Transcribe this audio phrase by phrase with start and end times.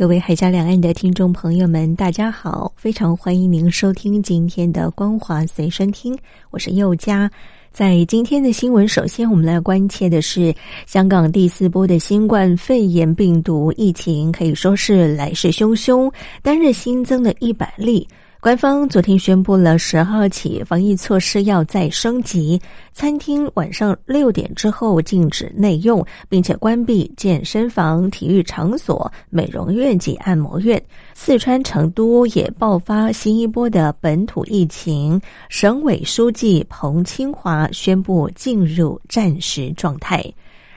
[0.00, 2.72] 各位海峡两岸的听众朋友们，大家好！
[2.74, 6.16] 非常欢迎您收听今天的《光华随身听》，
[6.50, 7.30] 我是佑佳。
[7.70, 10.54] 在今天的新闻，首先我们来关切的是
[10.86, 16.10] 香港第四波的新冠肺炎病毒疫情，可以说是来势汹汹，
[16.40, 18.08] 单日新增了一百例。
[18.40, 22.58] 官方昨天宣布了，十号起防疫措施要再升级，
[22.94, 30.82] 餐厅晚上六点之后禁止内用，并且关闭健身房、体育场所、美容院及按摩院。
[31.12, 40.24] 四川成都也爆发新一波的本土疫情，省委书记彭清华宣布进入战时状态。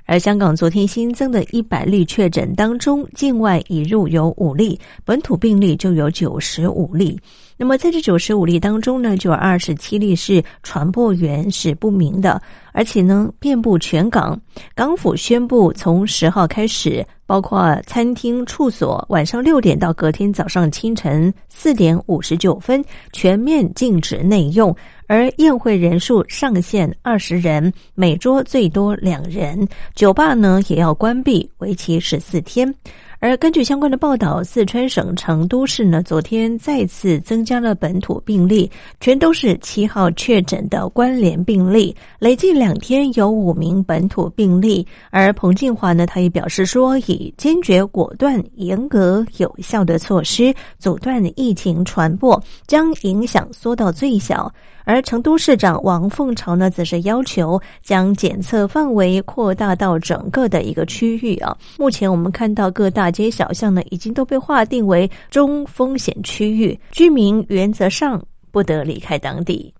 [0.05, 7.17] 而香港昨天新增的一百例确诊当中，境外已入有五例，本土病例就有九十五例。
[7.64, 12.42] 那么在这九十五例当中呢，就有二十七例是传播源是不明的，
[12.73, 14.38] 而且呢遍布全港。
[14.75, 22.83] 港府宣布从十号开始，包括餐厅、处所，晚上六点到隔天早上清晨四点五十九分
[23.14, 24.75] 全面禁止内用，
[25.08, 29.66] 而宴会人数上限二十人，每桌最多两人。
[29.95, 32.75] 酒吧呢也要关闭，为期十四天。
[33.23, 44.85] 而根据相关的报道，四川省成都市呢，昨天再次增加了本土病例，全都是七号确诊的关联病例，累计两天有五名本土病例。
[45.09, 54.53] 而彭静华呢，他也表示说，以坚决、果断、严格、有效的措施阻断疫情传播，将影响缩到最小。
[54.86, 61.55] 而成都市长王凤朝呢，则是要求将检测范围扩大到整个的一个区域啊。
[61.77, 69.73] 目前我们看到各大街小巷呢，已经都被划定为中风险区域，居民原则上不得离开当地。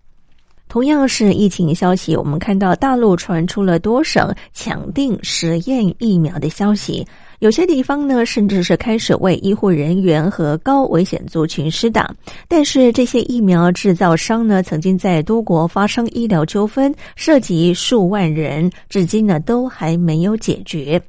[0.70, 7.06] 同样是疫情消息，我们看到大陆传出了多省抢定实验疫苗的消息。
[7.44, 12.10] 有些地方呢，甚至是开始为医护人员和高危险族群施打。
[12.48, 21.02] 但是这些疫苗制造商呢，曾经在多国发生医疗纠纷，涉及数万人，至今呢都还没有解决。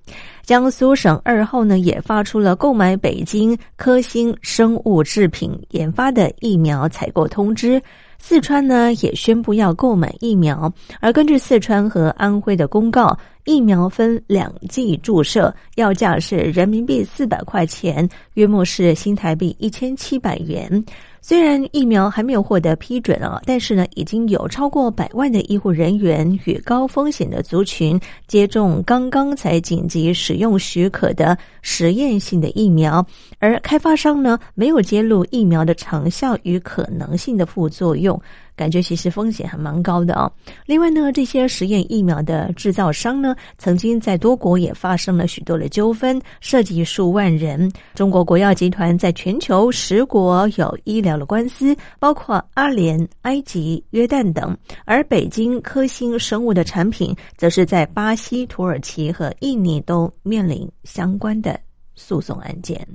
[0.43, 7.81] 江苏省二号呢也发出了购买北京科兴生物制品研发的疫苗采购通知。
[8.19, 13.17] 四川呢也宣布要购买疫苗，而根据四川和安徽的公告。
[13.45, 20.85] 疫苗分两剂注射，药价是人民币四百块钱，约莫是新台币一千七百元。
[21.21, 33.07] 虽然疫苗还没有获得批准啊，但是呢，已经有超过百万的医护人员与高风险的族群接种刚刚才紧急使用许可的实验性的疫苗，
[33.39, 38.21] 而开发商呢，没有揭露疫苗的成效与可能性的副作用。
[38.57, 40.31] 感觉其实风险还蛮高的哦。
[40.67, 47.71] 另外呢，这些实验疫苗的制造商呢，曾经在多国也发生了许多的纠纷，涉及数万人。
[47.95, 54.57] 中国国药集团在全球十国有医疗的官司，包括阿联、埃及、约旦等。
[54.85, 61.59] 而北京科兴生物的产品，则是在巴西、土耳其和印尼都面临相关的
[61.95, 62.87] 诉讼案件。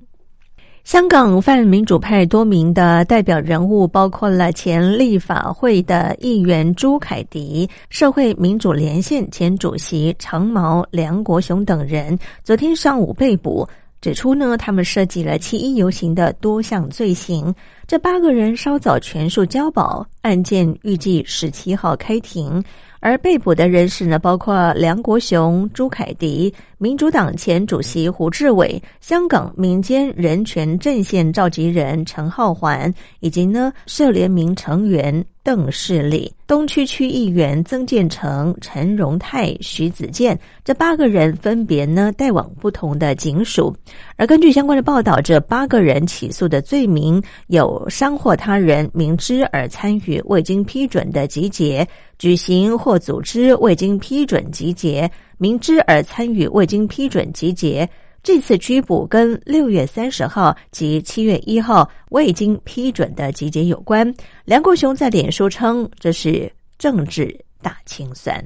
[0.90, 13.70] 香港泛民主派多名的代表人物，包括了前立法会的议员朱凯迪、社会民主连线前主席长毛、梁国雄等人，昨天上午被捕，
[14.02, 17.54] 指出呢，他们涉及了七一游行的多项罪行。
[17.90, 22.64] 这八个人稍早全数交保，案件预计十七号开庭。
[23.00, 43.74] 而被捕的人士呢，包括梁国雄、朱凯迪、民主党前主席胡志伟、香港民间人权阵线召集人陈浩环，以及呢社联名成员邓世礼、东区区议员曾建成、陈荣泰、徐子健这八个人分别呢带往不同的警署。
[44.18, 51.88] 而根据相关的报道，这八个人起诉的罪名有伤或他人明知而参与未经批准的集结。
[52.18, 57.88] 举行或组织未经批准集结，明知而参与未经批准集结。
[58.22, 64.14] 这次拘捕跟六月三十号及七月一号未经批准的集结有关。
[64.44, 68.44] 梁国雄在脸书称这是政治大清算。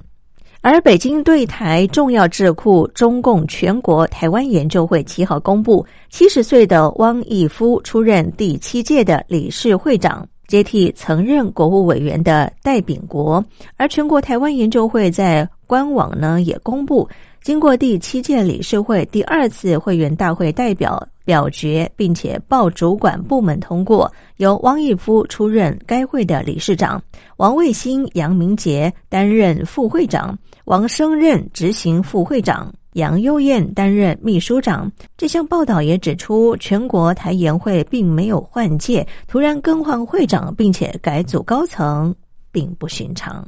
[0.63, 10.25] 而北京对台重要智库中共全国台湾研究会七号公布，七十岁的汪义夫出任第七届的理事会长。
[10.47, 13.43] 接替曾任国务委员的戴秉国。
[13.75, 17.09] 而全国台湾研究会在官网呢也公布，
[17.41, 27.01] 经过第七届理事会第二次会员大会代表表决，并且报主管部门通过，由汪义夫出任该会的理事长，
[27.37, 32.73] 王卫星、杨明杰担任副会长，王升任执行副会长。
[32.93, 34.91] 杨优燕担任秘书长。
[35.17, 42.13] 这项报道也指出，全国台研会并没有换届，突然更换会长，并且改组高层，
[42.51, 43.47] 并不寻常。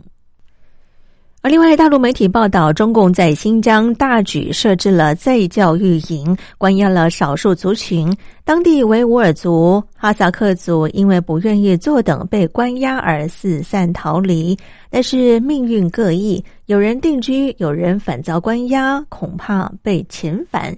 [1.45, 8.11] 而另外，大陆媒体报道，中共在新疆大举设置了在教育营，关押了少数族群。
[8.43, 14.57] 当地维吾尔族、哈萨克族因为不愿意坐等被关押而四散逃离。
[14.89, 20.75] 但是命运各异，有人定居，有人反遭关押，恐怕被遣返。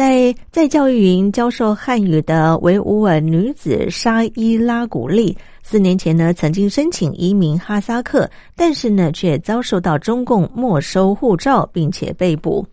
[0.00, 5.36] 在在教育云教授汉语的维吾尔女子沙伊拉古丽。
[5.62, 8.26] 四年前呢，曾经申请移民哈萨克，
[8.56, 12.66] 但是呢，却遭受到中共没收护照，并且被捕。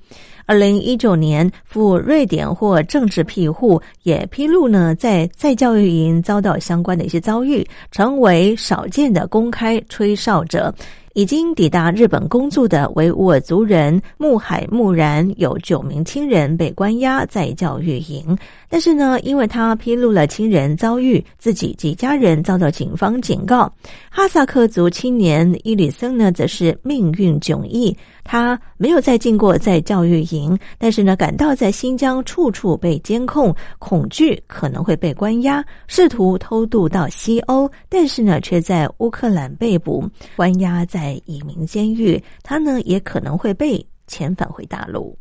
[0.48, 10.74] 二零一九年赴瑞典或政治庇护，也披露呢，在在教育营遭到相关的一些遭遇，成为少见的公开吹哨者。
[11.14, 18.38] 已经抵达日本工作的维吾尔族人木海木然有九名亲人被关押在教育营，
[18.70, 23.74] 但是呢，因为他披露了亲人遭遇，自己及家人遭到警方警告。
[24.12, 27.98] 哈萨克族青年伊里森呢，则是命运迥异。
[28.24, 30.37] 他没有再进过在教育营，
[30.78, 40.04] 但是呢，感到在新疆处处被监控，恐惧可能会被关押，试图偷渡到西欧，但是呢，却在乌克兰被捕，
[40.36, 42.22] 关押在移民监狱。
[42.44, 45.18] 他呢，也可能会被遣返回大陆。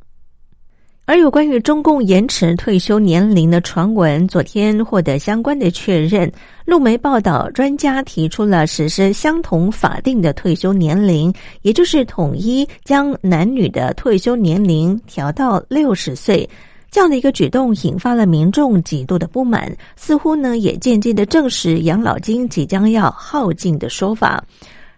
[1.08, 6.30] 而有关于中共延迟退休年龄的传闻，昨天获得相关的确认。
[6.64, 11.32] 路媒报道，专家提出了实施相同法定的退休年龄，
[11.62, 16.48] 也就是统一将男女的退休年龄调到六十岁。
[16.90, 24.42] 这样的一个举动引发了民众极度的不满，似乎呢也渐渐的证实养老金即将要耗尽的说法。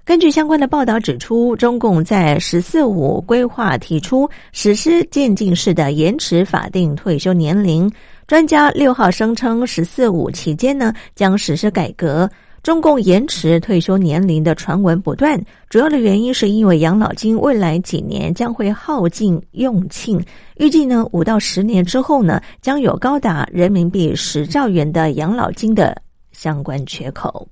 [0.09, 7.93] 根据相关的报道指出，中共在“十四五”规划提出实施渐进式的延迟法定退休年龄。
[8.27, 12.27] 专家六号声称，“十四五”期间呢将实施改革。
[12.63, 15.39] 中共延迟退休年龄的传闻不断，
[15.69, 20.19] 主要的原因是因为养老金未来几年将会耗尽用罄，
[20.57, 26.01] 预计呢五到十年之后呢将有高达人民币十兆元的养老金的
[26.33, 27.47] 相关缺口。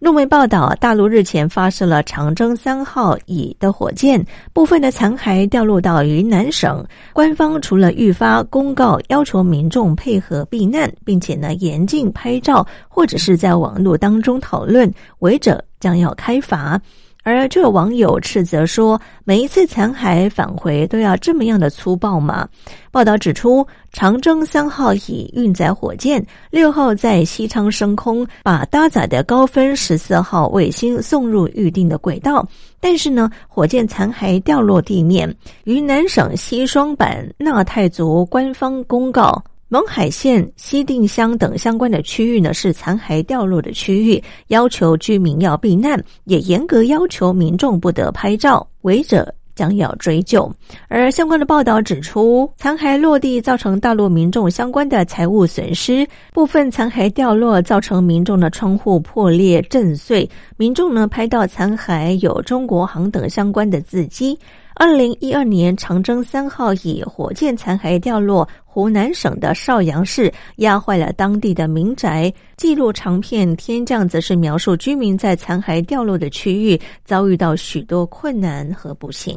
[0.00, 6.86] 路媒报道，大陆日前发射了长征三号乙的火箭，部分的残骸掉落到云南省。
[7.12, 16.80] 官方除了预发公告，要求民众配合避难，并且呢严禁拍照，或者是在网络当中讨论，违者将要开罚。
[17.28, 22.48] 而就有网友斥责说：“每一次残骸返回都要这么样的粗暴吗？”
[22.90, 32.46] 报道指出，长征三号乙运载火箭六号在西昌升空，把搭载的高分十四号卫星送入预定的轨道。
[32.80, 35.32] 但是呢，火箭残骸掉落地面。
[35.64, 39.42] 云南省西双版纳泰族官方公告。
[39.70, 50.50] 勐海县西定乡等相关的区域呢，是残骸掉落的区域，要求居民要避难，也严格要求民众不得拍照，违者将要追究。
[50.88, 64.38] 而相关的报道指出，残骸落地造成大陆民众相关的财物损失，部分残骸掉落造成民众的窗户破裂震碎，民众呢拍到残骸有中国行等相关的字迹。
[64.78, 72.32] 二零一二年，长征三号以火箭残骸掉落湖南省的邵阳市，压坏了当地的民宅。
[72.56, 79.36] 记录长片天降则是描述居民在残骸掉落的区域遭遇到许多困难和不幸。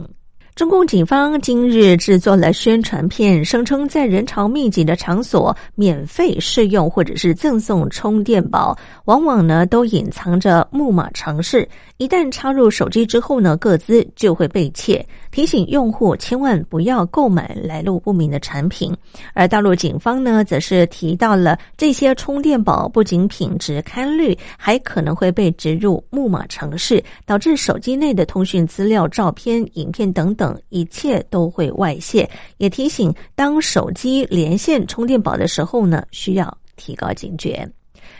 [0.54, 11.68] 中共警方今日制作了宣传片，声称在人潮密集的场所免费试用或者是赠送充电宝，往往呢都隐藏着木马程式，
[11.98, 15.04] 一旦插入手机之后呢，各自就会被窃。
[15.32, 18.96] 提醒用户千万不要购买来路不明的产品。
[19.34, 32.30] 而大陆警方呢，则是提到了这些充电宝不仅品质堪虑，还可能会被植入木马程式，导致手机内的通讯资料、照片、影片等等一切都会外泄。
[32.58, 37.68] 也提醒，当手机连线充电宝的时候呢，需要提高警觉。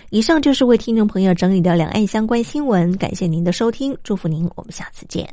[0.10, 5.28] 以上就是为听众朋友整理的两岸相关新闻，感谢您的收听，祝福您，我们下次见。